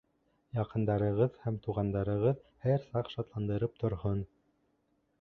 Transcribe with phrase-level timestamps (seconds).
[0.59, 4.29] Яҡындарығыҙ һәм туғандарығыҙ һәр саҡ шатландырып торһон.